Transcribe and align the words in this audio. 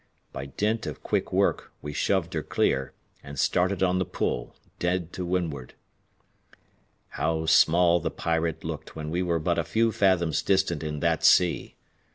By 0.33 0.47
dint 0.47 0.87
of 0.87 1.03
quick 1.03 1.31
work 1.31 1.71
we 1.83 1.93
shoved 1.93 2.33
her 2.33 2.41
clear, 2.41 2.93
and 3.23 3.37
started 3.37 3.83
on 3.83 3.99
the 3.99 4.03
pull, 4.05 4.55
dead 4.79 5.13
to 5.13 5.23
windward. 5.23 5.75
How 7.09 7.45
small 7.45 7.99
the 7.99 8.09
Pirate 8.09 8.63
looked 8.63 8.95
when 8.95 9.11
we 9.11 9.21
were 9.21 9.37
but 9.37 9.59
a 9.59 9.63
few 9.63 9.91
fathoms 9.91 10.41
distant 10.41 10.81
in 10.81 11.01
that 11.01 11.23
sea! 11.23 11.75